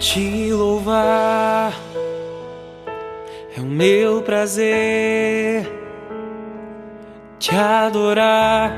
[0.00, 1.72] Te louvar.
[3.56, 5.66] É o meu prazer,
[7.40, 8.72] te adorar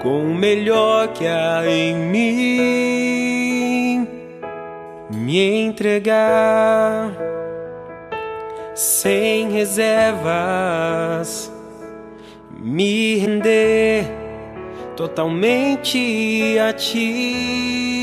[0.00, 3.26] com o melhor que há em mim,
[5.10, 7.12] me entregar
[8.72, 10.22] sem reservas,
[12.56, 14.04] me render
[14.94, 17.95] totalmente a ti.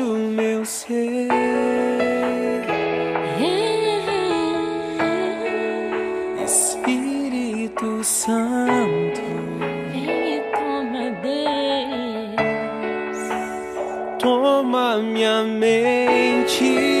[0.00, 1.28] o meu ser.
[6.44, 9.20] Espírito Santo,
[9.92, 12.36] vem e toma Deus,
[14.18, 16.95] toma minha mente.